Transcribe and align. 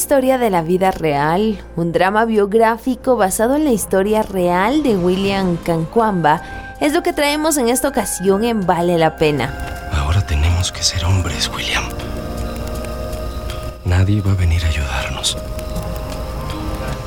historia 0.00 0.38
de 0.38 0.48
la 0.48 0.62
vida 0.62 0.92
real, 0.92 1.62
un 1.76 1.92
drama 1.92 2.24
biográfico 2.24 3.16
basado 3.16 3.56
en 3.56 3.64
la 3.64 3.70
historia 3.70 4.22
real 4.22 4.82
de 4.82 4.96
William 4.96 5.58
Cancuamba, 5.58 6.40
es 6.80 6.94
lo 6.94 7.02
que 7.02 7.12
traemos 7.12 7.58
en 7.58 7.68
esta 7.68 7.88
ocasión 7.88 8.42
en 8.42 8.64
Vale 8.64 8.96
la 8.96 9.16
Pena. 9.16 9.52
Ahora 9.92 10.24
tenemos 10.26 10.72
que 10.72 10.82
ser 10.82 11.04
hombres, 11.04 11.50
William. 11.54 11.84
Nadie 13.84 14.22
va 14.22 14.32
a 14.32 14.36
venir 14.36 14.64
a 14.64 14.68
ayudarnos. 14.68 15.36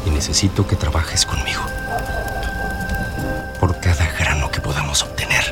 Y 0.05 0.11
necesito 0.11 0.67
que 0.67 0.75
trabajes 0.75 1.25
conmigo. 1.25 1.61
Por 3.59 3.79
cada 3.79 4.07
grano 4.19 4.51
que 4.51 4.61
podamos 4.61 5.01
obtener. 5.01 5.43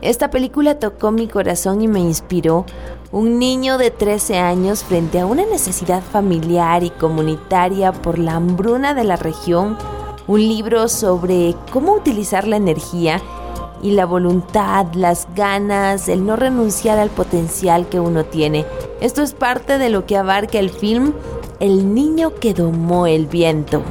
Esta 0.00 0.30
película 0.30 0.78
tocó 0.78 1.10
mi 1.10 1.28
corazón 1.28 1.82
y 1.82 1.88
me 1.88 2.00
inspiró. 2.00 2.64
Un 3.10 3.38
niño 3.38 3.78
de 3.78 3.90
13 3.90 4.36
años 4.36 4.84
frente 4.84 5.18
a 5.18 5.24
una 5.24 5.46
necesidad 5.46 6.02
familiar 6.02 6.84
y 6.84 6.90
comunitaria 6.90 7.90
por 7.90 8.18
la 8.18 8.34
hambruna 8.34 8.92
de 8.92 9.04
la 9.04 9.16
región. 9.16 9.78
Un 10.26 10.40
libro 10.40 10.88
sobre 10.88 11.56
cómo 11.72 11.94
utilizar 11.94 12.46
la 12.46 12.56
energía 12.56 13.22
y 13.80 13.92
la 13.92 14.04
voluntad, 14.04 14.92
las 14.92 15.26
ganas, 15.34 16.08
el 16.08 16.26
no 16.26 16.36
renunciar 16.36 16.98
al 16.98 17.08
potencial 17.08 17.88
que 17.88 17.98
uno 17.98 18.26
tiene. 18.26 18.66
Esto 19.00 19.22
es 19.22 19.32
parte 19.32 19.78
de 19.78 19.88
lo 19.88 20.04
que 20.04 20.18
abarca 20.18 20.58
el 20.58 20.68
film 20.68 21.14
El 21.60 21.94
niño 21.94 22.34
que 22.34 22.52
domó 22.52 23.06
el 23.06 23.26
viento. 23.26 23.82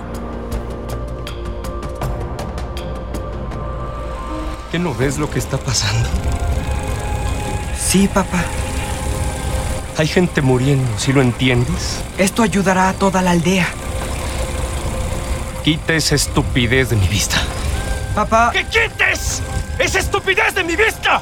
¿Qué 4.72 4.78
no 4.78 4.94
ves 4.94 5.18
lo 5.18 5.28
que 5.28 5.40
está 5.40 5.58
pasando? 5.58 6.08
Sí, 7.76 8.08
papá. 8.08 8.46
Hay 9.98 10.06
gente 10.06 10.44
muriendo, 10.44 10.88
¿sí 11.00 11.12
lo 11.12 11.24
entiendes? 11.24 12.04
Esto 12.20 12.44
ayudará 12.44 12.90
a 12.90 12.94
toda 12.94 13.24
la 13.24 13.32
aldea. 13.32 13.68
Quita 15.64 15.96
esa 15.96 16.14
estupidez 16.14 16.92
de 16.92 16.98
mi 16.98 17.08
vista. 17.08 17.38
Papá. 18.14 18.52
¡Que 18.54 18.64
quites 18.66 19.42
esa 19.80 20.00
estupidez 20.00 20.54
de 20.54 20.64
mi 20.64 20.76
vista! 20.76 21.20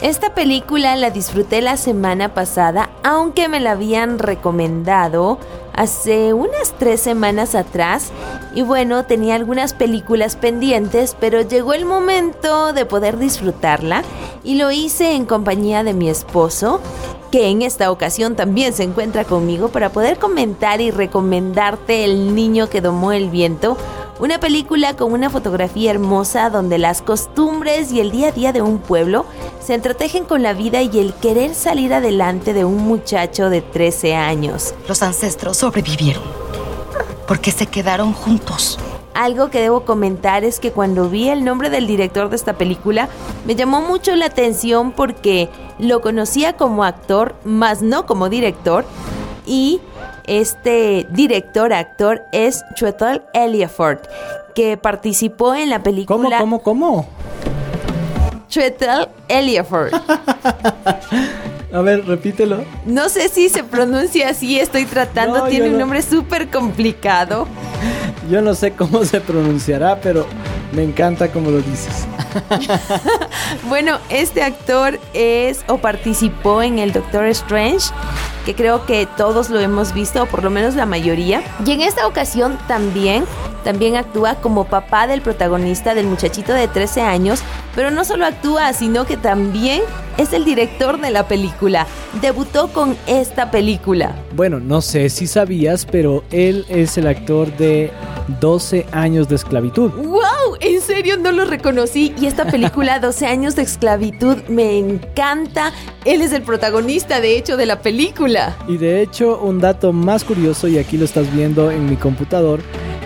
Esta 0.00 0.34
película 0.34 0.96
la 0.96 1.10
disfruté 1.10 1.60
la 1.60 1.76
semana 1.76 2.32
pasada, 2.32 2.90
aunque 3.02 3.48
me 3.48 3.60
la 3.60 3.72
habían 3.72 4.18
recomendado 4.18 5.38
hace 5.74 6.32
unas 6.32 6.74
tres 6.78 7.00
semanas 7.00 7.54
atrás. 7.54 8.10
Y 8.54 8.62
bueno, 8.62 9.04
tenía 9.04 9.34
algunas 9.34 9.74
películas 9.74 10.36
pendientes, 10.36 11.14
pero 11.20 11.42
llegó 11.42 11.74
el 11.74 11.84
momento 11.84 12.72
de 12.72 12.86
poder 12.86 13.18
disfrutarla 13.18 14.02
y 14.42 14.56
lo 14.56 14.70
hice 14.70 15.12
en 15.14 15.26
compañía 15.26 15.84
de 15.84 15.94
mi 15.94 16.08
esposo, 16.08 16.80
que 17.34 17.48
en 17.48 17.62
esta 17.62 17.90
ocasión 17.90 18.36
también 18.36 18.72
se 18.72 18.84
encuentra 18.84 19.24
conmigo 19.24 19.70
para 19.70 19.90
poder 19.90 20.20
comentar 20.20 20.80
y 20.80 20.92
recomendarte 20.92 22.04
El 22.04 22.32
niño 22.36 22.70
que 22.70 22.80
domó 22.80 23.10
el 23.10 23.28
viento 23.28 23.76
una 24.20 24.38
película 24.38 24.94
con 24.94 25.12
una 25.12 25.30
fotografía 25.30 25.90
hermosa 25.90 26.48
donde 26.48 26.78
las 26.78 27.02
costumbres 27.02 27.90
y 27.90 27.98
el 27.98 28.12
día 28.12 28.28
a 28.28 28.30
día 28.30 28.52
de 28.52 28.62
un 28.62 28.78
pueblo 28.78 29.26
se 29.60 29.74
entretejen 29.74 30.26
con 30.26 30.44
la 30.44 30.54
vida 30.54 30.80
y 30.82 30.96
el 30.96 31.12
querer 31.12 31.56
salir 31.56 31.92
adelante 31.92 32.52
de 32.52 32.64
un 32.64 32.76
muchacho 32.76 33.50
de 33.50 33.62
13 33.62 34.14
años. 34.14 34.72
Los 34.86 35.02
ancestros 35.02 35.56
sobrevivieron 35.56 36.22
porque 37.26 37.50
se 37.50 37.66
quedaron 37.66 38.12
juntos. 38.12 38.78
Algo 39.14 39.48
que 39.48 39.60
debo 39.60 39.84
comentar 39.84 40.42
es 40.44 40.58
que 40.58 40.72
cuando 40.72 41.08
vi 41.08 41.28
el 41.28 41.44
nombre 41.44 41.70
del 41.70 41.86
director 41.86 42.28
de 42.30 42.36
esta 42.36 42.54
película 42.54 43.08
me 43.46 43.54
llamó 43.54 43.80
mucho 43.80 44.14
la 44.16 44.26
atención 44.26 44.90
porque 44.92 45.48
lo 45.78 46.00
conocía 46.00 46.54
como 46.54 46.82
actor, 46.84 47.36
más 47.44 47.80
no 47.80 48.06
como 48.06 48.28
director, 48.28 48.84
y 49.46 49.80
este 50.26 51.06
director 51.10 51.72
actor 51.72 52.22
es 52.32 52.64
Chuetal 52.74 53.24
Eliafort, 53.34 54.06
que 54.54 54.76
participó 54.76 55.54
en 55.54 55.70
la 55.70 55.82
película. 55.82 56.38
¿Cómo, 56.38 56.60
cómo, 56.62 57.04
cómo? 57.04 57.08
Chuetal 58.48 59.08
Eliafort. 59.28 59.92
A 61.72 61.80
ver, 61.80 62.06
repítelo. 62.06 62.64
No 62.86 63.08
sé 63.08 63.28
si 63.28 63.48
se 63.48 63.64
pronuncia 63.64 64.28
así, 64.28 64.60
estoy 64.60 64.84
tratando, 64.86 65.38
No, 65.38 65.44
tiene 65.46 65.66
un 65.66 65.72
no. 65.72 65.80
nombre 65.80 66.02
súper 66.02 66.48
complicado. 66.48 67.48
Yo 68.30 68.40
no 68.42 68.54
sé 68.54 68.72
cómo 68.72 69.04
se 69.04 69.20
pronunciará, 69.20 70.00
pero 70.00 70.26
me 70.72 70.82
encanta 70.82 71.30
cómo 71.30 71.50
lo 71.50 71.58
dices. 71.58 72.06
Bueno, 73.68 73.98
este 74.08 74.42
actor 74.42 74.98
es 75.12 75.64
o 75.68 75.78
participó 75.78 76.62
en 76.62 76.78
el 76.78 76.92
Doctor 76.92 77.26
Strange, 77.26 77.90
que 78.44 78.54
creo 78.54 78.84
que 78.86 79.06
todos 79.16 79.50
lo 79.50 79.60
hemos 79.60 79.94
visto, 79.94 80.22
o 80.22 80.26
por 80.26 80.42
lo 80.42 80.50
menos 80.50 80.74
la 80.74 80.86
mayoría. 80.86 81.42
Y 81.64 81.72
en 81.72 81.80
esta 81.82 82.06
ocasión 82.06 82.58
también, 82.66 83.24
también 83.64 83.96
actúa 83.96 84.36
como 84.36 84.66
papá 84.66 85.08
del 85.08 85.22
protagonista 85.22 85.94
del 85.94 86.06
muchachito 86.06 86.52
de 86.52 86.68
13 86.68 87.00
años, 87.00 87.40
pero 87.74 87.90
no 87.90 88.04
solo 88.04 88.26
actúa, 88.26 88.72
sino 88.72 89.06
que 89.06 89.16
también 89.16 89.82
es 90.18 90.32
el 90.32 90.44
director 90.44 91.00
de 91.00 91.10
la 91.10 91.26
película. 91.26 91.86
Debutó 92.20 92.68
con 92.68 92.96
esta 93.06 93.50
película. 93.50 94.14
Bueno, 94.36 94.60
no 94.60 94.80
sé 94.80 95.08
si 95.08 95.26
sabías, 95.26 95.86
pero 95.86 96.22
él 96.30 96.64
es 96.68 96.96
el 96.98 97.08
actor 97.08 97.54
de 97.56 97.90
12 98.40 98.86
años 98.92 99.28
de 99.28 99.36
esclavitud. 99.36 99.90
¡Wow! 99.90 100.56
En 100.60 100.80
serio 100.80 101.16
no 101.16 101.32
lo 101.32 101.44
reconocí. 101.44 102.14
Y 102.20 102.26
esta 102.26 102.46
película, 102.50 103.00
12 103.00 103.26
años 103.26 103.56
de 103.56 103.62
esclavitud, 103.62 104.36
me 104.48 104.78
encanta. 104.78 105.72
Él 106.04 106.22
es 106.22 106.32
el 106.32 106.42
protagonista, 106.42 107.20
de 107.20 107.36
hecho, 107.36 107.56
de 107.56 107.66
la 107.66 107.80
película. 107.80 108.56
Y 108.68 108.76
de 108.76 109.02
hecho, 109.02 109.40
un 109.40 109.60
dato 109.60 109.92
más 109.92 110.24
curioso, 110.24 110.68
y 110.68 110.78
aquí 110.78 110.96
lo 110.96 111.04
estás 111.04 111.32
viendo 111.34 111.70
en 111.70 111.88
mi 111.88 111.96
computador, 111.96 112.60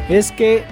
es 0.08 0.32
que 0.32 0.64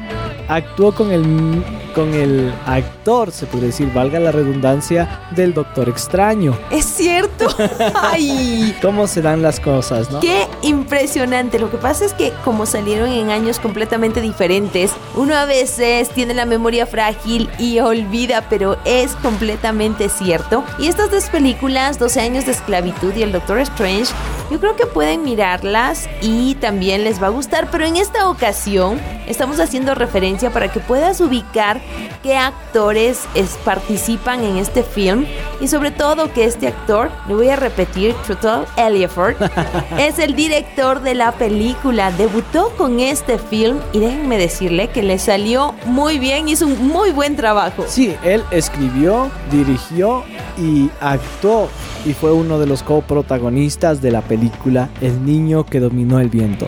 actuó 0.48 0.94
con 0.94 1.10
el, 1.10 1.64
con 1.94 2.14
el 2.14 2.52
actor, 2.66 3.32
se 3.32 3.46
puede 3.46 3.66
decir, 3.66 3.92
valga 3.92 4.20
la 4.20 4.32
redundancia, 4.32 5.20
del 5.32 5.54
Doctor 5.54 5.88
Extraño. 5.88 6.56
Es 6.70 6.84
cierto. 6.84 7.46
¡Ay! 7.94 8.76
¿Cómo 8.80 9.06
se 9.06 9.22
dan 9.22 9.42
las 9.42 9.60
cosas, 9.60 10.10
no? 10.10 10.20
Qué 10.20 10.46
impresionante. 10.62 11.58
Lo 11.58 11.70
que 11.70 11.76
pasa 11.78 12.04
es 12.04 12.12
que 12.12 12.32
como 12.44 12.66
salieron 12.66 13.10
en 13.10 13.30
años 13.30 13.58
completamente 13.58 14.20
diferentes, 14.20 14.92
uno 15.14 15.34
a 15.34 15.44
veces 15.44 16.10
tiene 16.10 16.34
la 16.34 16.46
memoria 16.46 16.86
frágil 16.86 17.48
y 17.58 17.80
olvida, 17.80 18.44
pero 18.48 18.76
es 18.84 19.12
completamente 19.16 20.08
cierto. 20.08 20.64
Y 20.78 20.88
estas 20.88 21.10
dos 21.10 21.24
películas, 21.24 21.98
12 21.98 22.20
años 22.20 22.46
de 22.46 22.52
esclavitud 22.52 23.14
y 23.14 23.22
el 23.22 23.32
Doctor 23.32 23.58
Strange, 23.60 24.12
yo 24.50 24.60
creo 24.60 24.76
que 24.76 24.86
pueden 24.86 25.24
mirarlas 25.24 26.08
y 26.22 26.54
también 26.56 27.02
les 27.02 27.20
va 27.20 27.26
a 27.26 27.30
gustar, 27.30 27.68
pero 27.70 27.84
en 27.84 27.96
esta 27.96 28.28
ocasión 28.28 29.00
estamos 29.26 29.60
haciendo 29.60 29.94
referencia 29.94 30.50
para 30.50 30.70
que 30.72 30.80
puedas 30.80 31.20
ubicar 31.20 31.80
qué 32.22 32.36
actores 32.36 33.20
es- 33.34 33.56
participan 33.64 34.44
en 34.44 34.56
este 34.56 34.82
film 34.82 35.26
y 35.60 35.68
sobre 35.68 35.90
todo 35.90 36.32
que 36.32 36.44
este 36.44 36.68
actor, 36.68 37.10
le 37.28 37.34
voy 37.34 37.48
a 37.48 37.56
repetir, 37.56 38.14
Trutal 38.26 38.66
Eliafort, 38.76 39.36
es 39.98 40.18
el 40.18 40.34
director 40.36 41.00
de 41.02 41.14
la 41.14 41.32
película. 41.32 42.10
Debutó 42.12 42.70
con 42.76 43.00
este 43.00 43.38
film 43.38 43.78
y 43.92 43.98
déjenme 44.00 44.38
decirle 44.38 44.88
que 44.88 45.02
le 45.02 45.18
salió 45.18 45.74
muy 45.86 46.18
bien, 46.18 46.48
hizo 46.48 46.66
un 46.66 46.88
muy 46.88 47.10
buen 47.12 47.36
trabajo. 47.36 47.84
Sí, 47.88 48.14
él 48.24 48.42
escribió, 48.50 49.30
dirigió 49.50 50.24
y 50.58 50.90
actuó 51.00 51.68
y 52.04 52.12
fue 52.12 52.32
uno 52.32 52.58
de 52.58 52.66
los 52.66 52.82
coprotagonistas 52.82 54.00
de 54.00 54.10
la 54.10 54.20
película 54.22 54.88
El 55.00 55.24
niño 55.26 55.64
que 55.66 55.80
dominó 55.80 56.20
el 56.20 56.28
viento, 56.28 56.66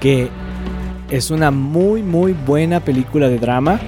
que 0.00 0.28
es 1.10 1.30
una 1.30 1.50
muy 1.50 2.02
muy 2.02 2.32
buena 2.32 2.80
película 2.80 3.28
de 3.28 3.38
drama 3.38 3.80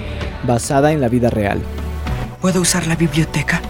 basada 0.45 0.93
en 0.93 1.01
la 1.01 1.09
vida 1.09 1.31
real. 1.31 1.61
¿Puedo 2.41 2.61
usar 2.61 2.87
la 2.87 2.97
biblioteca? 2.97 3.61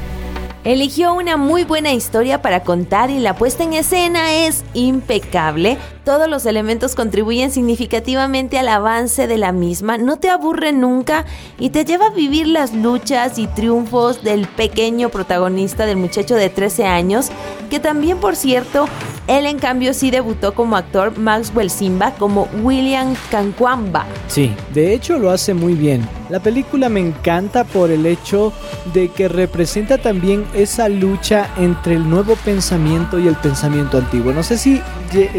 Eligió 0.65 1.15
una 1.15 1.37
muy 1.37 1.65
buena 1.65 1.93
historia 1.93 2.43
para 2.43 2.63
contar 2.63 3.11
y 3.11 3.21
la 3.21 3.35
puesta 3.35 3.65
en 3.65 3.73
escena 3.73 4.35
es 4.35 4.65
impecable. 4.75 5.79
Todos 6.09 6.27
los 6.27 6.47
elementos 6.47 6.95
contribuyen 6.95 7.51
significativamente 7.51 8.59
al 8.59 8.69
avance 8.69 9.27
de 9.27 9.37
la 9.37 9.53
misma, 9.53 9.99
no 9.99 10.17
te 10.17 10.31
aburre 10.31 10.73
nunca 10.73 11.27
y 11.59 11.69
te 11.69 11.85
lleva 11.85 12.07
a 12.07 12.15
vivir 12.15 12.47
las 12.47 12.73
luchas 12.73 13.39
y 13.39 13.47
triunfos 13.47 14.25
del 14.25 14.49
pequeño 14.49 15.11
protagonista 15.11 15.85
del 15.85 15.99
muchacho 15.99 16.35
de 16.35 16.49
13 16.49 16.87
años, 16.87 17.29
que 17.69 17.79
también 17.79 18.17
por 18.21 18.37
cierto, 18.37 18.89
él 19.27 19.45
en 19.45 19.59
cambio 19.59 19.93
sí 19.93 20.11
debutó 20.11 20.55
como 20.55 20.79
actor 20.79 21.19
Maxwell 21.19 21.69
Simba 21.69 22.15
como 22.15 22.49
William 22.63 23.15
Canquamba. 23.31 24.07
Sí, 24.29 24.51
de 24.73 24.95
hecho 24.95 25.19
lo 25.19 25.31
hace 25.31 25.53
muy 25.53 25.75
bien. 25.75 26.09
La 26.31 26.41
película 26.41 26.89
me 26.89 27.01
encanta 27.01 27.65
por 27.65 27.91
el 27.91 28.07
hecho 28.07 28.53
de 28.95 29.09
que 29.09 29.29
representa 29.29 29.99
también 29.99 30.47
esa 30.55 30.89
lucha 30.89 31.49
entre 31.59 31.95
el 31.95 32.09
nuevo 32.09 32.37
pensamiento 32.37 33.19
y 33.19 33.29
el 33.29 33.37
pensamiento 33.37 33.99
antiguo. 33.99 34.33
No 34.33 34.43
sé 34.43 34.59
si 34.59 34.83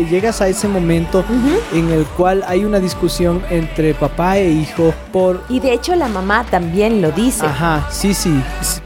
llegas 0.10 0.42
a 0.42 0.48
ese 0.48 0.59
momento 0.68 1.24
en 1.74 1.90
el 1.90 2.06
cual 2.06 2.44
hay 2.48 2.66
una 2.66 2.80
discusión 2.80 3.42
entre 3.50 3.94
papá 3.94 4.38
e 4.38 4.52
hijo 4.52 4.94
por... 5.12 5.44
Y 5.50 5.60
de 5.60 5.74
hecho 5.74 5.96
la 5.96 6.08
mamá 6.08 6.46
también 6.50 7.02
lo 7.02 7.12
dice. 7.12 7.46
Ajá, 7.46 7.88
sí, 7.92 8.14
sí. 8.14 8.34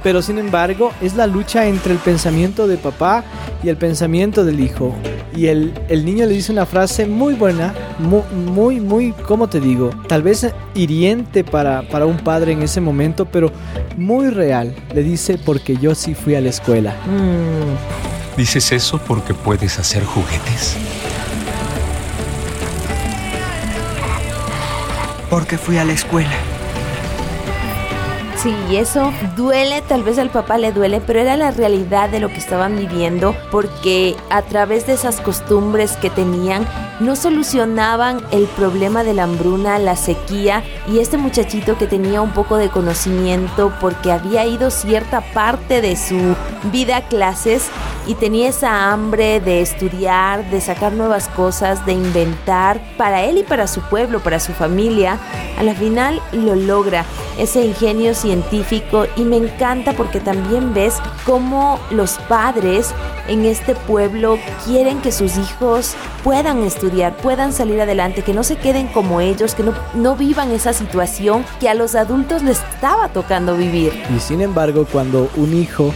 Pero 0.02 0.22
sin 0.22 0.38
embargo 0.38 0.92
es 1.02 1.16
la 1.16 1.28
lucha 1.28 1.66
entre 1.68 1.94
el 1.94 2.00
pensamiento 2.00 2.68
de 2.68 2.78
papá 2.78 3.24
y 3.64 3.70
el 3.70 3.78
pensamiento 3.78 4.44
del 4.46 4.60
hijo. 4.60 4.94
Y 5.36 5.48
el, 5.48 5.74
el 5.90 6.06
niño 6.06 6.26
le 6.26 6.34
dice 6.34 6.52
una 6.52 6.66
frase 6.66 7.06
muy 7.06 7.34
buena, 7.34 7.74
muy, 8.00 8.24
muy, 8.34 8.80
muy, 8.80 9.12
¿cómo 9.28 9.48
te 9.48 9.60
digo? 9.60 9.90
Tal 10.08 10.22
vez 10.22 10.48
hiriente 10.76 11.44
para, 11.44 11.82
para 11.84 12.06
un 12.06 12.18
padre 12.18 12.52
en 12.52 12.62
ese 12.62 12.82
momento, 12.82 13.26
pero 13.26 13.52
muy 13.98 14.30
real. 14.30 14.76
Le 14.94 15.04
dice, 15.04 15.38
porque 15.38 15.78
yo 15.78 15.96
sí 15.96 16.14
fui 16.14 16.36
a 16.36 16.42
la 16.42 16.50
escuela. 16.50 16.96
Mm. 17.06 18.38
¿Dices 18.38 18.72
eso 18.72 19.00
porque 19.08 19.34
puedes 19.34 19.78
hacer 19.80 20.04
juguetes? 20.04 20.76
Porque 25.34 25.58
fui 25.58 25.80
a 25.80 25.84
la 25.84 25.94
escuela. 25.94 26.53
Sí, 28.44 28.54
eso 28.76 29.14
duele, 29.38 29.82
tal 29.88 30.04
vez 30.04 30.20
al 30.20 30.30
papá 30.30 30.58
le 30.58 30.74
duele, 30.74 31.00
pero 31.00 31.22
era 31.22 31.38
la 31.38 31.52
realidad 31.52 32.10
de 32.10 32.20
lo 32.20 32.28
que 32.28 32.40
estaban 32.40 32.76
viviendo, 32.76 33.34
porque 33.52 34.18
a 34.30 34.42
través 34.42 34.86
de 34.86 34.92
esas 34.92 35.22
costumbres 35.22 35.96
que 35.96 36.10
tenían, 36.10 36.68
no 37.00 37.16
solucionaban 37.16 38.20
el 38.32 38.48
problema 38.48 39.06
de 39.06 39.14
la 39.14 39.24
hambruna, 39.24 39.80
la 39.80 39.96
sequía, 39.96 40.62
y 40.92 41.00
este 41.00 41.18
muchachito 41.18 41.78
que 41.78 41.88
tenía 41.88 42.22
un 42.22 42.32
poco 42.32 42.58
de 42.58 42.68
conocimiento 42.68 43.72
porque 43.80 44.12
había 44.12 44.46
ido 44.46 44.72
cierta 44.72 45.22
parte 45.22 45.80
de 45.80 45.96
su 45.96 46.36
vida 46.70 46.98
a 46.98 47.08
clases 47.08 47.70
y 48.08 48.16
tenía 48.16 48.50
esa 48.50 48.92
hambre 48.92 49.40
de 49.40 49.62
estudiar, 49.62 50.50
de 50.50 50.60
sacar 50.60 50.92
nuevas 50.92 51.30
cosas, 51.30 51.86
de 51.86 51.94
inventar 51.94 52.82
para 52.98 53.24
él 53.24 53.38
y 53.38 53.44
para 53.44 53.68
su 53.68 53.80
pueblo, 53.84 54.20
para 54.20 54.42
su 54.42 54.52
familia, 54.52 55.18
a 55.58 55.64
la 55.64 55.74
final 55.74 56.22
lo 56.34 56.56
logra, 56.56 57.06
ese 57.38 57.64
ingenio 57.66 58.14
científico 58.14 58.33
y 59.16 59.22
me 59.24 59.38
encanta 59.38 59.94
porque 59.94 60.20
también 60.20 60.74
ves 60.74 60.96
cómo 61.26 61.80
los 61.92 62.14
padres 62.30 62.94
en 63.28 63.46
este 63.46 63.76
pueblo 63.76 64.38
quieren 64.66 65.02
que 65.02 65.12
sus 65.12 65.38
hijos 65.38 65.96
puedan 66.24 66.64
estudiar, 66.64 67.16
puedan 67.18 67.54
salir 67.54 67.80
adelante, 67.82 68.24
que 68.24 68.34
no 68.34 68.44
se 68.44 68.56
queden 68.56 68.88
como 68.88 69.22
ellos, 69.22 69.54
que 69.54 69.64
no, 69.64 69.74
no 69.94 70.16
vivan 70.16 70.52
esa 70.52 70.74
situación 70.74 71.46
que 71.60 71.70
a 71.70 71.74
los 71.74 71.96
adultos 71.96 72.42
les 72.44 72.60
estaba 72.74 73.10
tocando 73.10 73.56
vivir. 73.56 73.94
Y 74.16 74.20
sin 74.20 74.42
embargo, 74.42 74.88
cuando 74.92 75.30
un 75.36 75.54
hijo 75.54 75.94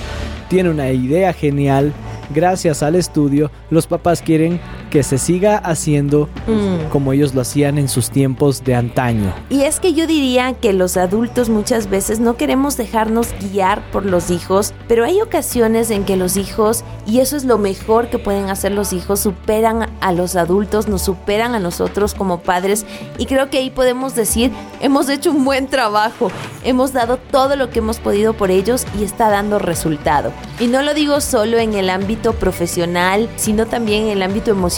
tiene 0.47 0.69
una 0.69 0.91
idea 0.91 1.33
genial, 1.33 1.93
gracias 2.29 2.83
al 2.83 2.95
estudio, 2.95 3.51
los 3.69 3.87
papás 3.87 4.21
quieren 4.21 4.61
que 4.89 5.03
se 5.03 5.17
siga 5.17 5.57
haciendo 5.57 6.29
mm. 6.47 6.89
como 6.91 7.13
ellos 7.13 7.33
lo 7.35 7.41
hacían 7.41 7.77
en 7.77 7.89
sus 7.89 8.09
tiempos 8.09 8.63
de 8.63 8.75
antaño. 8.75 9.33
Y 9.49 9.61
es 9.61 9.79
que 9.79 9.93
yo 9.93 10.07
diría 10.07 10.53
que 10.53 10.73
los 10.73 10.97
adultos 10.97 11.49
muchas 11.49 11.89
veces 11.89 12.19
no 12.19 12.37
queremos 12.37 12.77
dejarnos 12.77 13.33
guiar 13.39 13.81
por 13.91 14.05
los 14.05 14.29
hijos, 14.31 14.73
pero 14.87 15.05
hay 15.05 15.21
ocasiones 15.21 15.91
en 15.91 16.05
que 16.05 16.15
los 16.15 16.37
hijos, 16.37 16.83
y 17.05 17.19
eso 17.19 17.35
es 17.35 17.45
lo 17.45 17.57
mejor 17.57 18.09
que 18.09 18.19
pueden 18.19 18.49
hacer 18.49 18.71
los 18.71 18.93
hijos, 18.93 19.19
superan 19.19 19.89
a 19.99 20.11
los 20.11 20.35
adultos, 20.35 20.87
nos 20.87 21.01
superan 21.01 21.55
a 21.55 21.59
nosotros 21.59 22.13
como 22.13 22.39
padres 22.39 22.85
y 23.17 23.25
creo 23.25 23.49
que 23.49 23.57
ahí 23.57 23.69
podemos 23.69 24.15
decir, 24.15 24.51
hemos 24.79 25.09
hecho 25.09 25.31
un 25.31 25.43
buen 25.43 25.67
trabajo, 25.67 26.31
hemos 26.63 26.93
dado 26.93 27.17
todo 27.17 27.55
lo 27.55 27.69
que 27.69 27.79
hemos 27.79 27.99
podido 27.99 28.33
por 28.33 28.51
ellos 28.51 28.85
y 28.99 29.03
está 29.03 29.29
dando 29.29 29.59
resultado. 29.59 30.31
Y 30.59 30.67
no 30.67 30.81
lo 30.81 30.93
digo 30.93 31.21
solo 31.21 31.57
en 31.57 31.73
el 31.73 31.89
ámbito 31.89 32.33
profesional, 32.33 33.29
sino 33.35 33.65
también 33.65 34.03
en 34.03 34.09
el 34.09 34.23
ámbito 34.23 34.51
emocional 34.51 34.76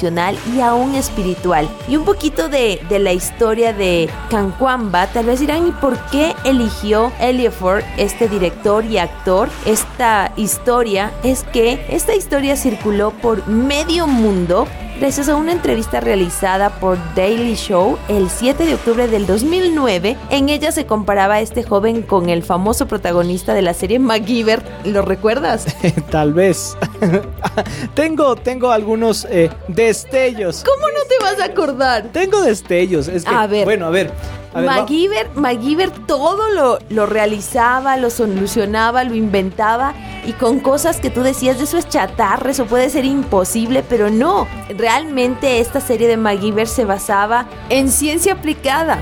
y 0.56 0.62
aún 0.62 0.96
espiritual. 0.96 1.68
Y 1.88 1.98
un 1.98 2.06
poquito 2.06 2.48
de, 2.48 2.82
de 2.90 3.00
la 3.00 3.12
historia 3.12 3.74
de 3.74 4.10
Cancuamba, 4.30 5.08
tal 5.08 5.26
vez 5.26 5.40
dirán, 5.40 5.68
¿y 5.68 5.72
por 5.72 5.98
qué 6.10 6.36
eligió 6.46 7.12
Eliafor, 7.20 7.84
este 7.98 8.30
director 8.30 8.86
y 8.86 8.98
actor, 8.98 9.50
esta 9.66 10.32
historia? 10.38 11.12
Es 11.24 11.44
que 11.44 11.86
esta 11.90 12.16
historia 12.16 12.56
circuló 12.56 13.12
por 13.12 13.46
medio 13.48 14.08
mundo 14.08 14.68
gracias 15.00 15.30
a 15.30 15.36
una 15.36 15.54
entrevista 15.54 16.02
realizada 16.02 16.70
por 16.70 16.98
Daily 17.16 17.56
Show 17.56 17.98
el 18.10 18.30
7 18.30 18.66
de 18.66 18.74
octubre 18.74 19.08
del 19.08 19.26
2009. 19.26 20.18
En 20.30 20.50
ella 20.50 20.74
se 20.74 20.86
comparaba 20.86 21.36
a 21.36 21.42
este 21.42 21.64
joven 21.64 22.02
con 22.02 22.30
el 22.30 22.44
famoso 22.44 22.86
protagonista 22.86 23.54
de 23.54 23.62
la 23.62 23.74
serie 23.74 23.98
MacGyver. 23.98 24.62
¿Lo 24.84 25.02
recuerdas? 25.02 25.66
Tal 26.12 26.34
vez. 26.34 26.78
tengo, 27.94 28.36
tengo 28.36 28.72
algunos 28.72 29.26
eh, 29.30 29.50
destellos. 29.70 30.66
¿Cómo 30.66 30.88
no 30.88 31.06
te 31.08 31.24
vas 31.24 31.40
a 31.40 31.52
acordar? 31.52 32.10
Tengo 32.12 32.42
destellos. 32.42 33.08
Es 33.08 33.24
que, 33.24 33.34
a 33.34 33.48
ver. 33.48 33.64
Bueno, 33.64 33.86
a 33.86 33.92
ver. 33.92 34.12
MacGyver, 34.54 35.92
todo 36.08 36.50
lo, 36.50 36.80
lo 36.90 37.06
realizaba, 37.06 37.98
lo 37.98 38.10
solucionaba, 38.10 39.04
lo 39.04 39.16
inventaba 39.16 39.94
y 40.26 40.34
con 40.34 40.60
cosas 40.60 41.00
que 41.00 41.10
tú 41.10 41.22
decías, 41.22 41.58
de 41.58 41.64
eso 41.64 41.78
es 41.78 41.88
chatarra, 41.88 42.52
eso 42.52 42.66
puede 42.66 42.90
ser 42.90 43.06
imposible, 43.06 43.84
pero 43.88 44.10
no. 44.10 44.48
Realmente 44.70 45.60
esta 45.60 45.82
serie 45.82 46.08
de 46.08 46.18
MacGyver 46.18 46.68
se 46.68 46.86
basaba 46.86 47.48
en 47.70 47.90
ciencia 47.90 48.34
aplicada. 48.34 49.00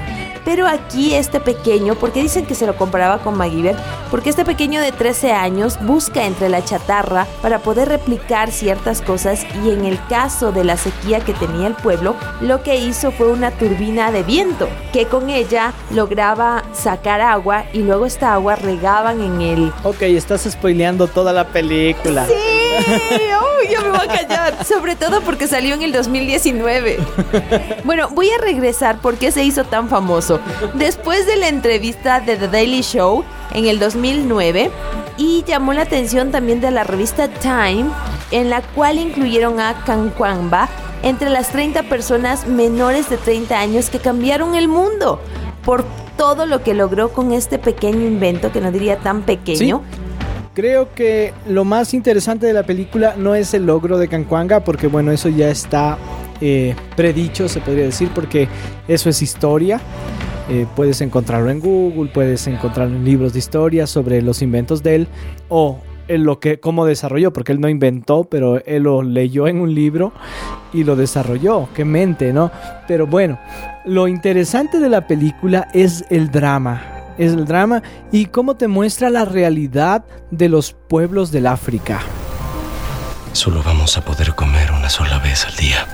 Pero 0.47 0.65
aquí 0.65 1.13
este 1.13 1.41
pequeño, 1.41 1.95
porque 1.95 2.21
dicen 2.21 2.45
que 2.45 2.55
se 2.55 2.65
lo 2.65 2.77
comparaba 2.77 3.17
con 3.17 3.37
MacGyver, 3.37 3.75
porque 4.09 4.29
este 4.29 4.45
pequeño 4.45 4.79
de 4.79 4.93
13 4.93 5.33
años 5.33 5.77
busca 5.81 6.25
entre 6.25 6.47
la 6.47 6.63
chatarra 6.63 7.27
para 7.41 7.59
poder 7.59 7.89
replicar 7.89 8.49
ciertas 8.49 9.01
cosas 9.01 9.45
y 9.61 9.71
en 9.71 9.83
el 9.83 9.99
caso 10.07 10.53
de 10.53 10.63
la 10.63 10.77
sequía 10.77 11.19
que 11.19 11.33
tenía 11.33 11.67
el 11.67 11.73
pueblo, 11.73 12.15
lo 12.39 12.63
que 12.63 12.77
hizo 12.77 13.11
fue 13.11 13.27
una 13.27 13.51
turbina 13.51 14.09
de 14.09 14.23
viento, 14.23 14.69
que 14.93 15.05
con 15.05 15.29
ella 15.29 15.73
lograba 15.91 16.63
sacar 16.71 17.19
agua 17.19 17.65
y 17.73 17.79
luego 17.79 18.05
esta 18.05 18.33
agua 18.33 18.55
regaban 18.55 19.19
en 19.19 19.41
el... 19.41 19.73
Ok, 19.83 20.03
estás 20.03 20.47
spoileando 20.49 21.07
toda 21.07 21.33
la 21.33 21.45
película. 21.45 22.25
Sí, 22.25 22.56
me 23.83 23.89
voy 23.89 23.99
a 23.99 24.07
callar. 24.07 24.65
Sobre 24.65 24.95
todo 24.95 25.21
porque 25.21 25.47
salió 25.47 25.75
en 25.75 25.81
el 25.81 25.91
2019. 25.91 26.97
Bueno, 27.83 28.09
voy 28.09 28.29
a 28.29 28.37
regresar 28.37 28.99
porque 29.01 29.31
se 29.31 29.43
hizo 29.43 29.63
tan 29.63 29.89
famoso. 29.89 30.39
Después 30.73 31.25
de 31.25 31.35
la 31.37 31.47
entrevista 31.47 32.19
de 32.19 32.35
The 32.35 32.47
Daily 32.47 32.81
Show 32.81 33.23
en 33.53 33.65
el 33.65 33.79
2009 33.79 34.71
y 35.17 35.43
llamó 35.45 35.73
la 35.73 35.83
atención 35.83 36.31
también 36.31 36.61
de 36.61 36.71
la 36.71 36.83
revista 36.83 37.27
Time, 37.27 37.89
en 38.31 38.49
la 38.49 38.61
cual 38.61 38.97
incluyeron 38.97 39.59
a 39.59 39.83
Kankwamba 39.85 40.69
entre 41.03 41.29
las 41.29 41.49
30 41.49 41.83
personas 41.83 42.47
menores 42.47 43.09
de 43.09 43.17
30 43.17 43.59
años 43.59 43.89
que 43.89 43.99
cambiaron 43.99 44.55
el 44.55 44.67
mundo 44.67 45.21
por 45.63 45.85
todo 46.17 46.45
lo 46.45 46.63
que 46.63 46.73
logró 46.73 47.09
con 47.09 47.31
este 47.31 47.59
pequeño 47.59 48.05
invento, 48.05 48.51
que 48.51 48.61
no 48.61 48.71
diría 48.71 48.97
tan 48.97 49.21
pequeño. 49.21 49.83
Creo 50.57 50.91
que 50.95 51.33
lo 51.47 51.65
más 51.65 51.93
interesante 51.93 52.47
de 52.47 52.53
la 52.53 52.63
película 52.63 53.13
no 53.15 53.35
es 53.35 53.53
el 53.53 53.67
logro 53.67 53.99
de 53.99 54.07
Kankwanga, 54.07 54.63
porque 54.63 54.87
bueno, 54.87 55.11
eso 55.11 55.29
ya 55.29 55.51
está 55.51 55.99
eh, 56.41 56.73
predicho, 56.95 57.47
se 57.47 57.61
podría 57.61 57.83
decir, 57.83 58.09
porque 58.15 58.47
eso 58.87 59.07
es 59.07 59.21
historia. 59.21 59.79
Eh, 60.49 60.65
puedes 60.75 60.99
encontrarlo 61.01 61.51
en 61.51 61.59
Google, 61.59 62.09
puedes 62.11 62.47
encontrarlo 62.47 62.95
en 62.95 63.05
libros 63.05 63.33
de 63.33 63.39
historia 63.39 63.85
sobre 63.85 64.23
los 64.23 64.41
inventos 64.41 64.81
de 64.81 64.95
él 64.95 65.07
o 65.47 65.77
en 66.07 66.23
lo 66.23 66.39
que 66.39 66.59
cómo 66.59 66.87
desarrolló, 66.87 67.31
porque 67.31 67.51
él 67.51 67.61
no 67.61 67.69
inventó, 67.69 68.23
pero 68.23 68.59
él 68.65 68.81
lo 68.81 69.03
leyó 69.03 69.47
en 69.47 69.61
un 69.61 69.75
libro 69.75 70.11
y 70.73 70.85
lo 70.85 70.95
desarrolló. 70.95 71.69
Qué 71.75 71.85
mente, 71.85 72.33
¿no? 72.33 72.49
Pero 72.87 73.05
bueno, 73.05 73.37
lo 73.85 74.07
interesante 74.07 74.79
de 74.79 74.89
la 74.89 75.05
película 75.05 75.67
es 75.75 76.03
el 76.09 76.31
drama. 76.31 76.96
Es 77.17 77.33
el 77.33 77.45
drama 77.45 77.81
y 78.11 78.27
cómo 78.27 78.55
te 78.55 78.67
muestra 78.67 79.09
la 79.09 79.25
realidad 79.25 80.05
de 80.31 80.49
los 80.49 80.73
pueblos 80.73 81.31
del 81.31 81.47
África. 81.47 82.01
Solo 83.33 83.61
vamos 83.63 83.97
a 83.97 84.05
poder 84.05 84.33
comer 84.35 84.71
una 84.71 84.89
sola 84.89 85.19
vez 85.19 85.45
al 85.45 85.55
día. 85.55 85.87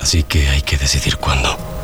Así 0.00 0.22
que 0.22 0.48
hay 0.48 0.62
que 0.62 0.76
decidir 0.76 1.16
cuándo. 1.18 1.77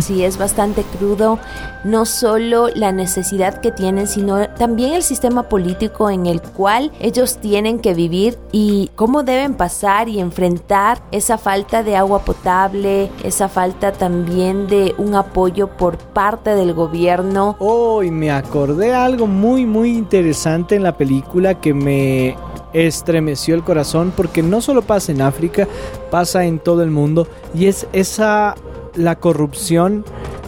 Sí, 0.00 0.24
es 0.24 0.38
bastante 0.38 0.82
crudo, 0.82 1.38
no 1.84 2.04
solo 2.04 2.68
la 2.74 2.92
necesidad 2.92 3.60
que 3.60 3.70
tienen, 3.70 4.06
sino 4.06 4.48
también 4.50 4.94
el 4.94 5.02
sistema 5.02 5.48
político 5.48 6.10
en 6.10 6.26
el 6.26 6.40
cual 6.40 6.92
ellos 7.00 7.38
tienen 7.38 7.78
que 7.78 7.94
vivir 7.94 8.38
y 8.52 8.90
cómo 8.96 9.22
deben 9.22 9.54
pasar 9.54 10.08
y 10.08 10.18
enfrentar 10.18 11.02
esa 11.12 11.38
falta 11.38 11.82
de 11.82 11.96
agua 11.96 12.24
potable, 12.24 13.10
esa 13.22 13.48
falta 13.48 13.92
también 13.92 14.66
de 14.66 14.94
un 14.98 15.14
apoyo 15.14 15.68
por 15.68 15.98
parte 15.98 16.54
del 16.54 16.74
gobierno. 16.74 17.56
Oh, 17.58 18.02
y 18.02 18.10
me 18.10 18.30
acordé 18.30 18.94
algo 18.94 19.26
muy, 19.26 19.66
muy 19.66 19.90
interesante 19.90 20.76
en 20.76 20.82
la 20.82 20.96
película 20.96 21.60
que 21.60 21.74
me 21.74 22.36
estremeció 22.72 23.54
el 23.54 23.62
corazón 23.62 24.12
porque 24.14 24.42
no 24.42 24.60
solo 24.60 24.82
pasa 24.82 25.12
en 25.12 25.22
África, 25.22 25.68
pasa 26.10 26.44
en 26.44 26.58
todo 26.58 26.82
el 26.82 26.90
mundo 26.90 27.26
y 27.54 27.66
es 27.66 27.86
esa 27.92 28.56
la 28.94 29.16
corrupción 29.16 30.04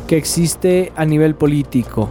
que 0.06 0.16
existe 0.16 0.92
a 0.96 1.04
nivel 1.04 1.34
político. 1.34 2.10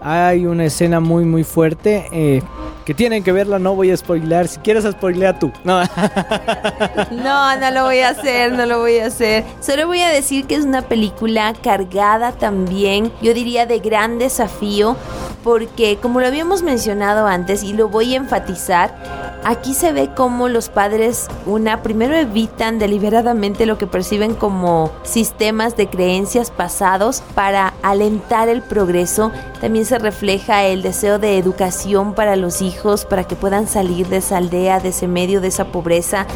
Hay 0.00 0.46
una 0.46 0.64
escena 0.64 1.00
muy 1.00 1.24
muy 1.24 1.44
fuerte 1.44 2.06
eh, 2.12 2.42
que 2.84 2.94
tienen 2.94 3.22
que 3.22 3.32
verla, 3.32 3.58
no 3.58 3.74
voy 3.74 3.90
a 3.90 3.96
spoilear. 3.96 4.48
Si 4.48 4.58
quieres 4.60 4.84
spoilea 4.84 5.38
tú. 5.38 5.52
No. 5.64 5.80
no, 7.10 7.56
no 7.56 7.70
lo 7.70 7.84
voy 7.84 8.00
a 8.00 8.08
hacer, 8.08 8.52
no 8.52 8.66
lo 8.66 8.80
voy 8.80 8.98
a 8.98 9.06
hacer. 9.06 9.44
Solo 9.60 9.86
voy 9.86 10.00
a 10.00 10.08
decir 10.08 10.46
que 10.46 10.56
es 10.56 10.64
una 10.64 10.82
película 10.82 11.52
cargada 11.62 12.32
también, 12.32 13.12
yo 13.22 13.34
diría 13.34 13.66
de 13.66 13.78
gran 13.78 14.18
desafío, 14.18 14.96
porque 15.44 15.98
como 16.00 16.20
lo 16.20 16.26
habíamos 16.26 16.62
mencionado 16.62 17.26
antes 17.26 17.62
y 17.62 17.74
lo 17.74 17.88
voy 17.88 18.14
a 18.14 18.16
enfatizar, 18.16 19.29
Aquí 19.42 19.72
se 19.72 19.92
ve 19.92 20.10
cómo 20.14 20.48
los 20.48 20.68
padres, 20.68 21.28
una, 21.46 21.82
primero 21.82 22.14
evitan 22.14 22.78
deliberadamente 22.78 23.64
lo 23.64 23.78
que 23.78 23.86
perciben 23.86 24.34
como 24.34 24.90
sistemas 25.02 25.78
de 25.78 25.88
creencias 25.88 26.50
pasados 26.50 27.22
para 27.34 27.72
alentar 27.82 28.50
el 28.50 28.60
progreso. 28.60 29.32
También 29.60 29.86
se 29.86 29.98
refleja 29.98 30.64
el 30.64 30.82
deseo 30.82 31.18
de 31.18 31.38
educación 31.38 32.14
para 32.14 32.36
los 32.36 32.60
hijos, 32.60 33.06
para 33.06 33.24
que 33.24 33.34
puedan 33.34 33.66
salir 33.66 34.08
de 34.08 34.18
esa 34.18 34.36
aldea, 34.36 34.78
de 34.78 34.90
ese 34.90 35.08
medio, 35.08 35.40
de 35.40 35.48
esa 35.48 35.68
pobreza, 35.68 36.26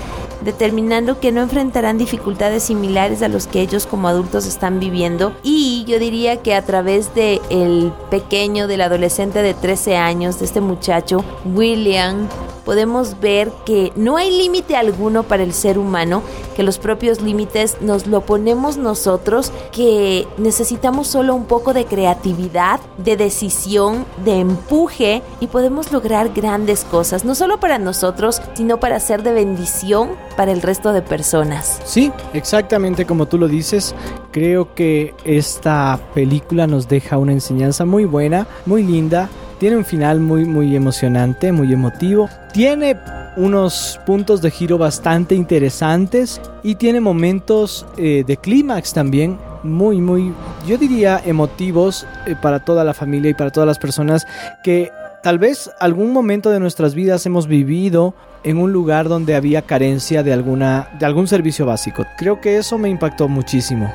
determinando 0.42 1.20
que 1.20 1.30
no 1.30 1.42
enfrentarán 1.42 1.98
dificultades 1.98 2.62
similares 2.62 3.20
a 3.22 3.28
los 3.28 3.46
que 3.46 3.60
ellos 3.60 3.86
como 3.86 4.08
adultos 4.08 4.46
están 4.46 4.80
viviendo. 4.80 5.34
Y 5.42 5.73
yo 5.84 5.98
diría 5.98 6.42
que 6.42 6.54
a 6.54 6.64
través 6.64 7.14
de 7.14 7.40
el 7.50 7.92
pequeño, 8.10 8.66
del 8.66 8.80
adolescente 8.80 9.42
de 9.42 9.54
13 9.54 9.96
años, 9.96 10.38
de 10.38 10.44
este 10.44 10.60
muchacho, 10.60 11.24
William, 11.54 12.28
podemos 12.64 13.20
ver 13.20 13.52
que 13.64 13.92
no 13.94 14.16
hay 14.16 14.36
límite 14.36 14.76
alguno 14.76 15.22
para 15.22 15.42
el 15.42 15.52
ser 15.52 15.78
humano, 15.78 16.22
que 16.56 16.62
los 16.62 16.78
propios 16.78 17.20
límites 17.20 17.76
nos 17.80 18.06
lo 18.06 18.22
ponemos 18.22 18.76
nosotros, 18.76 19.52
que 19.70 20.26
necesitamos 20.38 21.08
solo 21.08 21.34
un 21.34 21.44
poco 21.44 21.74
de 21.74 21.84
creatividad, 21.84 22.80
de 22.98 23.16
decisión, 23.16 24.06
de 24.24 24.40
empuje 24.40 25.22
y 25.40 25.48
podemos 25.48 25.92
lograr 25.92 26.32
grandes 26.32 26.84
cosas, 26.84 27.24
no 27.24 27.34
solo 27.34 27.60
para 27.60 27.78
nosotros, 27.78 28.40
sino 28.54 28.80
para 28.80 29.00
ser 29.00 29.22
de 29.22 29.32
bendición 29.32 30.10
para 30.36 30.52
el 30.52 30.62
resto 30.62 30.92
de 30.92 31.02
personas. 31.02 31.80
Sí, 31.84 32.12
exactamente 32.32 33.06
como 33.06 33.26
tú 33.26 33.38
lo 33.38 33.48
dices, 33.48 33.94
creo 34.34 34.74
que 34.74 35.14
esta 35.24 35.98
película 36.12 36.66
nos 36.66 36.88
deja 36.88 37.18
una 37.18 37.30
enseñanza 37.30 37.84
muy 37.84 38.04
buena, 38.04 38.48
muy 38.66 38.82
linda 38.82 39.30
tiene 39.58 39.76
un 39.78 39.84
final 39.84 40.20
muy, 40.20 40.44
muy 40.44 40.76
emocionante, 40.76 41.52
muy 41.52 41.72
emotivo. 41.72 42.28
Tiene 42.52 42.98
unos 43.36 43.98
puntos 44.04 44.42
de 44.42 44.50
giro 44.50 44.76
bastante 44.76 45.34
interesantes 45.34 46.40
y 46.62 46.74
tiene 46.74 47.00
momentos 47.00 47.86
eh, 47.96 48.24
de 48.26 48.36
clímax 48.36 48.92
también 48.92 49.38
muy, 49.62 50.00
muy, 50.02 50.34
yo 50.66 50.76
diría 50.76 51.18
emotivos 51.24 52.06
eh, 52.26 52.36
para 52.42 52.64
toda 52.64 52.84
la 52.84 52.92
familia 52.92 53.30
y 53.30 53.34
para 53.34 53.50
todas 53.50 53.66
las 53.66 53.78
personas 53.78 54.26
que 54.62 54.90
tal 55.22 55.38
vez 55.38 55.70
algún 55.80 56.12
momento 56.12 56.50
de 56.50 56.60
nuestras 56.60 56.94
vidas 56.94 57.24
hemos 57.24 57.46
vivido 57.46 58.14
en 58.42 58.58
un 58.58 58.72
lugar 58.72 59.08
donde 59.08 59.34
había 59.34 59.62
carencia 59.62 60.22
de, 60.22 60.34
alguna, 60.34 60.90
de 60.98 61.06
algún 61.06 61.26
servicio 61.26 61.64
básico. 61.64 62.04
Creo 62.18 62.42
que 62.42 62.58
eso 62.58 62.76
me 62.76 62.90
impactó 62.90 63.28
muchísimo. 63.28 63.90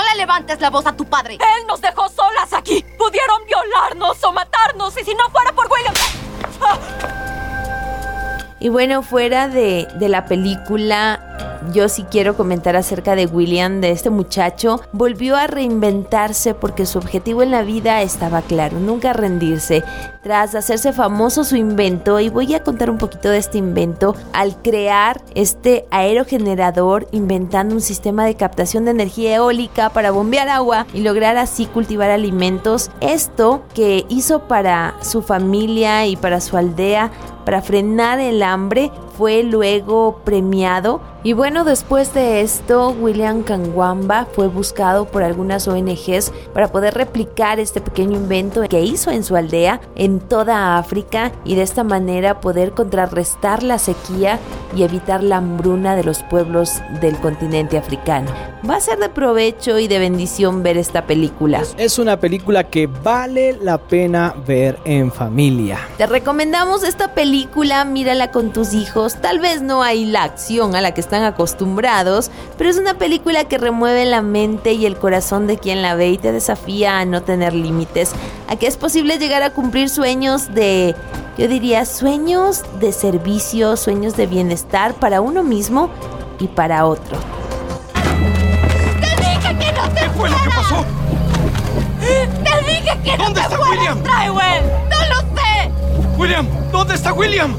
No 0.00 0.06
le 0.14 0.18
levantes 0.20 0.58
la 0.62 0.70
voz 0.70 0.86
a 0.86 0.96
tu 0.96 1.04
padre. 1.04 1.34
Él 1.34 1.66
nos 1.68 1.82
dejó 1.82 2.08
solas 2.08 2.54
aquí. 2.54 2.82
Pudieron 2.96 3.44
violarnos 3.44 4.24
o 4.24 4.32
matarnos 4.32 4.98
y 4.98 5.04
si 5.04 5.14
no 5.14 5.28
fuera 5.28 5.52
por 5.52 5.68
William... 5.70 5.92
Y 8.60 8.70
bueno, 8.70 9.02
fuera 9.02 9.48
de, 9.48 9.86
de 9.96 10.08
la 10.08 10.24
película, 10.24 11.29
yo 11.72 11.88
sí 11.88 12.04
quiero 12.10 12.36
comentar 12.36 12.76
acerca 12.76 13.14
de 13.14 13.26
William, 13.26 13.80
de 13.80 13.90
este 13.90 14.10
muchacho. 14.10 14.80
Volvió 14.92 15.36
a 15.36 15.46
reinventarse 15.46 16.54
porque 16.54 16.86
su 16.86 16.98
objetivo 16.98 17.42
en 17.42 17.50
la 17.50 17.62
vida 17.62 18.02
estaba 18.02 18.42
claro, 18.42 18.78
nunca 18.80 19.12
rendirse. 19.12 19.84
Tras 20.22 20.54
hacerse 20.54 20.92
famoso 20.92 21.44
su 21.44 21.56
invento, 21.56 22.20
y 22.20 22.28
voy 22.28 22.54
a 22.54 22.62
contar 22.62 22.90
un 22.90 22.98
poquito 22.98 23.30
de 23.30 23.38
este 23.38 23.58
invento, 23.58 24.14
al 24.32 24.60
crear 24.62 25.20
este 25.34 25.86
aerogenerador 25.90 27.08
inventando 27.12 27.74
un 27.74 27.80
sistema 27.80 28.24
de 28.24 28.34
captación 28.34 28.84
de 28.84 28.90
energía 28.90 29.36
eólica 29.36 29.90
para 29.90 30.10
bombear 30.10 30.48
agua 30.48 30.86
y 30.92 31.00
lograr 31.00 31.36
así 31.36 31.66
cultivar 31.66 32.10
alimentos. 32.10 32.90
Esto 33.00 33.62
que 33.74 34.04
hizo 34.08 34.40
para 34.48 34.94
su 35.02 35.22
familia 35.22 36.06
y 36.06 36.16
para 36.16 36.40
su 36.40 36.56
aldea 36.56 37.10
para 37.44 37.62
frenar 37.62 38.20
el 38.20 38.42
hambre 38.42 38.90
fue 39.16 39.42
luego 39.42 40.20
premiado 40.24 41.00
y 41.22 41.34
bueno, 41.34 41.64
después 41.64 42.14
de 42.14 42.40
esto, 42.40 42.96
William 42.98 43.42
Kangwamba 43.42 44.26
fue 44.32 44.48
buscado 44.48 45.04
por 45.04 45.22
algunas 45.22 45.68
ONGs 45.68 46.32
para 46.54 46.68
poder 46.68 46.94
replicar 46.94 47.60
este 47.60 47.82
pequeño 47.82 48.16
invento 48.16 48.62
que 48.62 48.80
hizo 48.80 49.10
en 49.10 49.22
su 49.22 49.36
aldea 49.36 49.82
en 49.96 50.20
toda 50.20 50.78
África 50.78 51.30
y 51.44 51.56
de 51.56 51.62
esta 51.62 51.84
manera 51.84 52.40
poder 52.40 52.72
contrarrestar 52.72 53.62
la 53.62 53.78
sequía 53.78 54.38
y 54.74 54.82
evitar 54.82 55.22
la 55.22 55.36
hambruna 55.36 55.94
de 55.94 56.04
los 56.04 56.22
pueblos 56.22 56.80
del 57.02 57.18
continente 57.18 57.76
africano. 57.76 58.30
Va 58.68 58.76
a 58.76 58.80
ser 58.80 58.98
de 58.98 59.10
provecho 59.10 59.78
y 59.78 59.88
de 59.88 59.98
bendición 59.98 60.62
ver 60.62 60.78
esta 60.78 61.06
película. 61.06 61.62
Es 61.76 61.98
una 61.98 62.18
película 62.18 62.64
que 62.64 62.86
vale 62.86 63.58
la 63.60 63.76
pena 63.76 64.34
ver 64.46 64.78
en 64.84 65.12
familia. 65.12 65.78
Te 65.98 66.06
recomendamos 66.06 66.82
esta 66.82 67.14
película, 67.14 67.84
mírala 67.84 68.30
con 68.30 68.52
tus 68.52 68.72
hijos. 68.72 69.09
Tal 69.16 69.38
vez 69.38 69.62
no 69.62 69.82
hay 69.82 70.04
la 70.04 70.22
acción 70.22 70.74
a 70.74 70.80
la 70.80 70.92
que 70.92 71.00
están 71.00 71.24
acostumbrados, 71.24 72.30
pero 72.56 72.70
es 72.70 72.76
una 72.76 72.94
película 72.94 73.44
que 73.44 73.58
remueve 73.58 74.04
la 74.04 74.22
mente 74.22 74.72
y 74.72 74.86
el 74.86 74.96
corazón 74.96 75.46
de 75.46 75.58
quien 75.58 75.82
la 75.82 75.94
ve 75.94 76.10
y 76.10 76.18
te 76.18 76.32
desafía 76.32 76.98
a 76.98 77.04
no 77.04 77.22
tener 77.22 77.54
límites, 77.54 78.12
a 78.48 78.56
que 78.56 78.66
es 78.66 78.76
posible 78.76 79.18
llegar 79.18 79.42
a 79.42 79.50
cumplir 79.50 79.88
sueños 79.88 80.54
de, 80.54 80.94
yo 81.38 81.48
diría, 81.48 81.84
sueños 81.84 82.62
de 82.78 82.92
servicio, 82.92 83.76
sueños 83.76 84.16
de 84.16 84.26
bienestar 84.26 84.94
para 84.94 85.20
uno 85.20 85.42
mismo 85.42 85.90
y 86.38 86.48
para 86.48 86.86
otro. 86.86 87.18
¡Te 89.00 89.16
dije 89.16 89.56
que 89.58 89.72
no 89.72 89.88
te 89.88 90.00
¿Qué 90.00 90.10
fue 90.10 90.30
lo 90.30 90.36
que 90.36 90.50
pasó? 90.50 90.84
¡Te 92.00 92.70
dije 92.70 92.98
que 93.04 93.18
no 93.18 93.24
¿Dónde 93.24 93.40
te 93.40 93.46
está 93.46 93.56
fueras, 93.56 93.78
William? 93.78 94.02
Trywell! 94.02 94.64
¡No 94.90 94.96
lo 95.08 95.20
sé! 95.36 95.70
William, 96.18 96.46
¿dónde 96.70 96.94
está 96.94 97.12
William? 97.12 97.56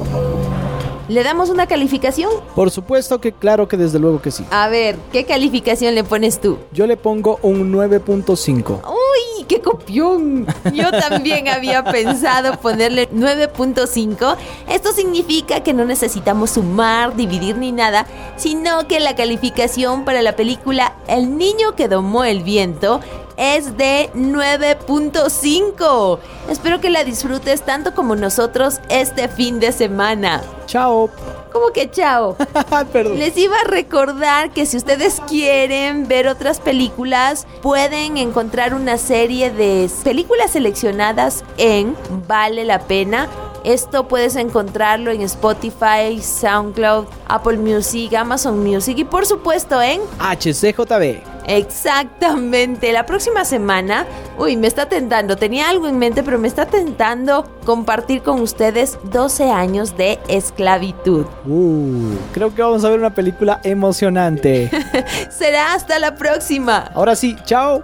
¿Le 1.12 1.24
damos 1.24 1.50
una 1.50 1.68
calificación? 1.68 2.32
Por 2.56 2.72
supuesto 2.72 3.20
que 3.20 3.34
claro 3.34 3.68
que 3.68 3.75
desde 3.75 4.00
luego 4.00 4.22
que 4.22 4.32
sí. 4.32 4.46
A 4.50 4.70
ver, 4.70 4.96
¿qué 5.12 5.25
calificación 5.25 5.94
le 5.94 6.06
pones 6.06 6.39
tú? 6.39 6.58
Yo 6.72 6.88
le 6.88 6.96
pongo 6.96 7.38
un 7.41 7.70
9.5. 7.74 8.80
¡Uy, 8.88 9.44
qué 9.44 9.60
copión! 9.60 10.48
Yo 10.74 10.89
también 10.89 11.50
había 11.50 11.84
pensado 11.84 12.58
ponerle 12.62 13.10
9.5. 13.10 14.38
Esto 14.70 14.94
significa 14.94 15.60
que 15.60 15.74
no 15.74 15.84
necesitamos 15.84 16.51
sumar, 16.51 17.13
dividir 17.13 17.58
ni 17.58 17.74
nada, 17.74 18.06
sino 18.38 18.88
que 18.88 19.01
la 19.01 19.13
calificación 19.13 20.06
para 20.06 20.22
la 20.22 20.38
película 20.38 20.96
El 21.10 21.38
niño 21.38 21.75
que 21.75 21.89
domó 21.89 22.24
el 22.24 22.41
viento 22.41 23.01
es 23.38 23.77
de 23.77 24.09
9.5. 24.15 26.17
Espero 26.50 26.81
que 26.81 26.89
la 26.89 27.03
disfrutes 27.03 27.63
tanto 27.63 27.93
como 27.93 28.15
nosotros 28.15 28.79
este 28.89 29.27
fin 29.27 29.59
de 29.59 29.71
semana. 29.71 30.41
Chao. 30.65 31.11
¿Cómo 31.51 31.67
que 31.73 31.91
chao? 31.91 32.38
Perdón. 32.93 33.19
Les 33.19 33.38
iba 33.38 33.57
a 33.57 33.65
recordar 33.65 34.51
que 34.51 34.65
si 34.65 34.77
ustedes 34.77 35.21
quieren 35.27 36.07
ver 36.07 36.27
otras 36.27 36.61
películas, 36.61 37.45
pueden 37.61 38.17
encontrar 38.17 38.73
una 38.73 38.97
serie 38.97 39.51
de 39.51 39.89
películas 40.03 40.51
seleccionadas 40.51 41.43
en 41.57 41.95
Vale 42.27 42.63
la 42.63 42.79
Pena 42.79 43.27
Esto 43.63 44.08
puedes 44.08 44.36
encontrarlo 44.36 45.12
en 45.12 45.22
Spotify, 45.22 46.20
SoundCloud, 46.22 47.06
Apple 47.27 47.58
Music, 47.58 48.13
Amazon 48.13 48.63
Music 48.63 48.98
y 48.98 49.03
por 49.03 49.25
supuesto 49.25 49.82
en 49.82 50.01
HCJB. 50.20 51.32
Exactamente, 51.48 52.91
la 52.91 53.06
próxima 53.06 53.46
semana, 53.46 54.06
uy, 54.38 54.58
me 54.58 54.68
está 54.68 54.88
tentando, 54.88 55.36
tenía 55.36 55.70
algo 55.70 55.88
en 55.88 55.98
mente, 55.98 56.24
pero 56.24 56.38
me 56.38 56.48
está 56.48 56.65
tentando 56.65 57.46
compartir 57.65 58.22
con 58.22 58.41
ustedes 58.41 59.00
12 59.12 59.50
años 59.50 59.98
de 59.98 60.20
esclavitud. 60.27 61.25
Uh, 61.46 62.15
creo 62.34 62.53
que 62.53 62.62
vamos 62.62 62.86
a 62.86 62.89
ver 62.89 63.00
una 63.00 63.13
película 63.13 63.60
emocionante. 63.63 64.70
Será 65.30 65.74
hasta 65.74 66.00
la 66.00 66.15
próxima. 66.15 66.91
Ahora 66.94 67.15
sí, 67.15 67.36
chao. 67.46 67.84